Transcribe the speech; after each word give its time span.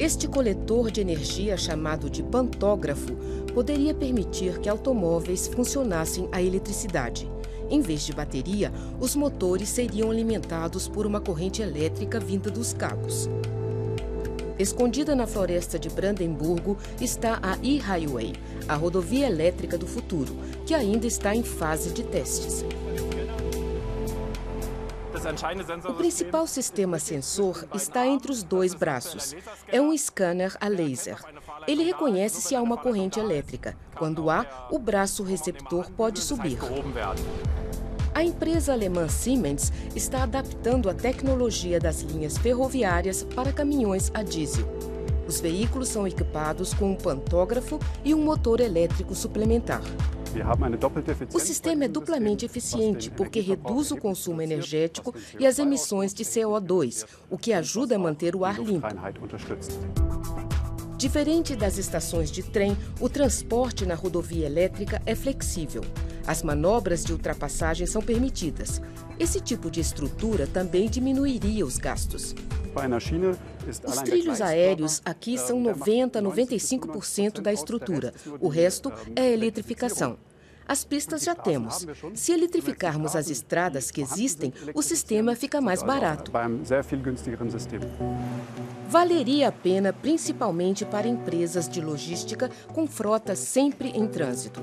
Este 0.00 0.28
coletor 0.28 0.92
de 0.92 1.00
energia, 1.00 1.56
chamado 1.56 2.08
de 2.08 2.22
pantógrafo, 2.22 3.16
poderia 3.52 3.92
permitir 3.92 4.60
que 4.60 4.68
automóveis 4.68 5.48
funcionassem 5.48 6.28
a 6.30 6.40
eletricidade. 6.40 7.28
Em 7.68 7.80
vez 7.80 8.02
de 8.02 8.12
bateria, 8.12 8.72
os 9.00 9.16
motores 9.16 9.68
seriam 9.68 10.12
alimentados 10.12 10.86
por 10.86 11.04
uma 11.04 11.20
corrente 11.20 11.62
elétrica 11.62 12.20
vinda 12.20 12.48
dos 12.48 12.72
cabos. 12.72 13.28
Escondida 14.56 15.16
na 15.16 15.26
floresta 15.26 15.80
de 15.80 15.88
Brandemburgo 15.88 16.78
está 17.00 17.40
a 17.42 17.58
E-Highway, 17.60 18.34
a 18.68 18.76
rodovia 18.76 19.26
elétrica 19.26 19.76
do 19.76 19.86
futuro, 19.86 20.32
que 20.64 20.74
ainda 20.74 21.08
está 21.08 21.34
em 21.34 21.42
fase 21.42 21.92
de 21.92 22.04
testes. 22.04 22.64
O 25.88 25.94
principal 25.94 26.46
sistema 26.46 26.98
sensor 26.98 27.66
está 27.74 28.06
entre 28.06 28.30
os 28.30 28.42
dois 28.42 28.74
braços. 28.74 29.34
É 29.66 29.80
um 29.80 29.96
scanner 29.96 30.56
a 30.60 30.68
laser. 30.68 31.18
Ele 31.66 31.82
reconhece 31.82 32.40
se 32.40 32.54
há 32.54 32.62
uma 32.62 32.76
corrente 32.76 33.18
elétrica. 33.18 33.76
Quando 33.96 34.30
há, 34.30 34.68
o 34.70 34.78
braço 34.78 35.22
receptor 35.22 35.90
pode 35.92 36.20
subir. 36.20 36.58
A 38.14 38.22
empresa 38.22 38.72
alemã 38.72 39.08
Siemens 39.08 39.72
está 39.94 40.24
adaptando 40.24 40.90
a 40.90 40.94
tecnologia 40.94 41.78
das 41.78 42.00
linhas 42.00 42.36
ferroviárias 42.36 43.22
para 43.22 43.52
caminhões 43.52 44.10
a 44.12 44.22
diesel. 44.22 44.66
Os 45.28 45.40
veículos 45.40 45.88
são 45.88 46.06
equipados 46.06 46.72
com 46.72 46.92
um 46.92 46.96
pantógrafo 46.96 47.78
e 48.04 48.14
um 48.14 48.24
motor 48.24 48.60
elétrico 48.60 49.14
suplementar. 49.14 49.82
O 51.32 51.38
sistema 51.38 51.84
é 51.84 51.88
duplamente 51.88 52.44
eficiente 52.44 53.10
porque 53.10 53.40
reduz 53.40 53.90
o 53.90 53.96
consumo 53.96 54.42
energético 54.42 55.14
e 55.38 55.46
as 55.46 55.58
emissões 55.58 56.12
de 56.14 56.24
CO2, 56.24 57.06
o 57.30 57.38
que 57.38 57.52
ajuda 57.52 57.96
a 57.96 57.98
manter 57.98 58.34
o 58.36 58.44
ar 58.44 58.60
limpo. 58.60 58.86
Diferente 60.96 61.54
das 61.54 61.78
estações 61.78 62.30
de 62.30 62.42
trem, 62.42 62.76
o 63.00 63.08
transporte 63.08 63.86
na 63.86 63.94
rodovia 63.94 64.46
elétrica 64.46 65.00
é 65.06 65.14
flexível. 65.14 65.82
As 66.28 66.42
manobras 66.42 67.02
de 67.06 67.12
ultrapassagem 67.14 67.86
são 67.86 68.02
permitidas. 68.02 68.82
Esse 69.18 69.40
tipo 69.40 69.70
de 69.70 69.80
estrutura 69.80 70.46
também 70.46 70.86
diminuiria 70.86 71.64
os 71.64 71.78
gastos. 71.78 72.34
Os 73.86 74.02
trilhos 74.02 74.42
aéreos 74.42 75.00
aqui 75.06 75.38
são 75.38 75.58
90 75.58 76.18
a 76.18 76.22
95% 76.22 77.40
da 77.40 77.50
estrutura. 77.50 78.12
O 78.40 78.48
resto 78.48 78.92
é 79.16 79.32
eletrificação. 79.32 80.18
As 80.66 80.84
pistas 80.84 81.22
já 81.22 81.34
temos. 81.34 81.86
Se 82.12 82.30
eletrificarmos 82.30 83.16
as 83.16 83.30
estradas 83.30 83.90
que 83.90 84.02
existem, 84.02 84.52
o 84.74 84.82
sistema 84.82 85.34
fica 85.34 85.62
mais 85.62 85.82
barato. 85.82 86.30
Valeria 88.86 89.48
a 89.48 89.52
pena 89.52 89.94
principalmente 89.94 90.84
para 90.84 91.08
empresas 91.08 91.66
de 91.66 91.80
logística 91.80 92.50
com 92.74 92.86
frota 92.86 93.34
sempre 93.34 93.88
em 93.88 94.06
trânsito 94.06 94.60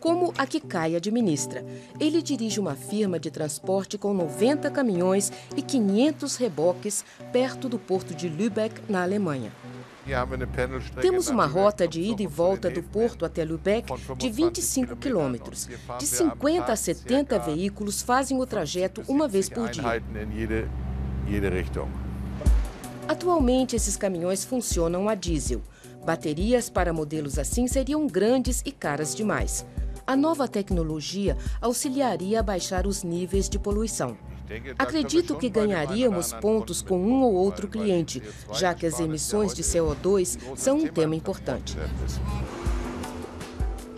como 0.00 0.32
a 0.36 0.46
Kikai 0.46 0.96
administra. 0.96 1.64
Ele 1.98 2.22
dirige 2.22 2.60
uma 2.60 2.74
firma 2.74 3.18
de 3.18 3.30
transporte 3.30 3.98
com 3.98 4.14
90 4.14 4.70
caminhões 4.70 5.32
e 5.56 5.62
500 5.62 6.36
reboques 6.36 7.04
perto 7.32 7.68
do 7.68 7.78
porto 7.78 8.14
de 8.14 8.28
Lübeck, 8.28 8.80
na 8.88 9.02
Alemanha. 9.02 9.52
Temos 11.00 11.28
uma 11.28 11.46
rota 11.46 11.86
de 11.88 12.00
ida 12.00 12.22
e 12.22 12.26
volta 12.26 12.70
do 12.70 12.80
porto 12.80 13.24
até 13.24 13.44
Lübeck 13.44 13.92
de 14.16 14.30
25 14.30 14.94
quilômetros. 14.96 15.68
De 15.98 16.06
50 16.06 16.72
a 16.72 16.76
70 16.76 17.38
veículos 17.40 18.02
fazem 18.02 18.40
o 18.40 18.46
trajeto 18.46 19.02
uma 19.08 19.26
vez 19.26 19.48
por 19.48 19.68
dia. 19.68 20.02
Atualmente, 23.08 23.74
esses 23.74 23.96
caminhões 23.96 24.44
funcionam 24.44 25.08
a 25.08 25.14
diesel. 25.14 25.60
Baterias 26.04 26.70
para 26.70 26.92
modelos 26.92 27.36
assim 27.36 27.66
seriam 27.66 28.06
grandes 28.06 28.62
e 28.64 28.70
caras 28.70 29.14
demais. 29.14 29.66
A 30.06 30.14
nova 30.14 30.46
tecnologia 30.46 31.36
auxiliaria 31.60 32.38
a 32.38 32.42
baixar 32.42 32.86
os 32.86 33.02
níveis 33.02 33.48
de 33.48 33.58
poluição. 33.58 34.16
Acredito 34.78 35.36
que 35.36 35.48
ganharíamos 35.48 36.32
pontos 36.34 36.80
com 36.80 36.96
um 36.96 37.24
ou 37.24 37.34
outro 37.34 37.66
cliente, 37.66 38.22
já 38.52 38.72
que 38.72 38.86
as 38.86 39.00
emissões 39.00 39.52
de 39.52 39.64
CO2 39.64 40.38
são 40.56 40.78
um 40.78 40.86
tema 40.86 41.16
importante. 41.16 41.76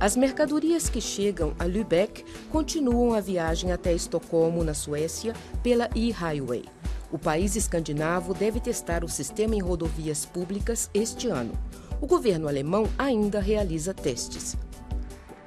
As 0.00 0.16
mercadorias 0.16 0.88
que 0.88 1.02
chegam 1.02 1.52
a 1.58 1.64
Lübeck 1.66 2.24
continuam 2.50 3.12
a 3.12 3.20
viagem 3.20 3.70
até 3.70 3.92
Estocolmo, 3.92 4.64
na 4.64 4.72
Suécia, 4.72 5.34
pela 5.62 5.90
E-Highway. 5.94 6.64
O 7.12 7.18
país 7.18 7.56
escandinavo 7.56 8.32
deve 8.32 8.58
testar 8.58 9.04
o 9.04 9.08
sistema 9.08 9.54
em 9.54 9.60
rodovias 9.60 10.24
públicas 10.24 10.88
este 10.94 11.28
ano. 11.28 11.52
O 12.00 12.06
governo 12.06 12.48
alemão 12.48 12.88
ainda 12.96 13.38
realiza 13.38 13.92
testes. 13.92 14.56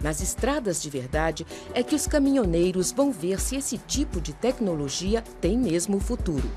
Nas 0.04 0.20
estradas 0.20 0.82
de 0.82 0.90
verdade 0.90 1.48
é 1.74 1.82
que 1.82 1.96
os 1.96 2.06
caminhoneiros 2.06 2.92
vão 2.92 3.10
ver 3.10 3.40
se 3.40 3.56
esse 3.56 3.78
tipo 3.78 4.20
de 4.20 4.34
tecnologia 4.34 5.24
tem 5.40 5.58
mesmo 5.58 5.98
futuro. 5.98 6.52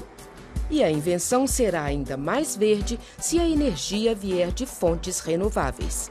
E 0.68 0.82
a 0.82 0.90
invenção 0.90 1.46
será 1.46 1.84
ainda 1.84 2.16
mais 2.16 2.56
verde 2.56 2.98
se 3.20 3.38
a 3.38 3.48
energia 3.48 4.16
vier 4.16 4.50
de 4.50 4.66
fontes 4.66 5.20
renováveis. 5.20 6.10